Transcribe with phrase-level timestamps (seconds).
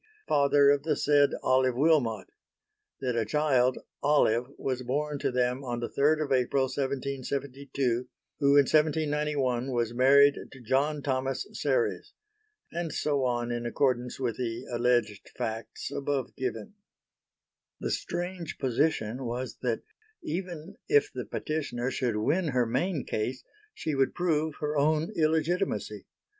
[0.27, 2.25] father of the said Olive Wilmot.
[3.01, 8.07] That a child, Olive, was born to them on 3 April 1772,
[8.39, 12.13] who in 1791 was married to John Thomas Serres.
[12.71, 16.73] And so on in accordance with the (alleged) facts above given.
[17.79, 19.81] The strange position was that
[20.23, 23.43] even if the petitioner should win her main case
[23.75, 26.07] she would prove her own illegitimacy.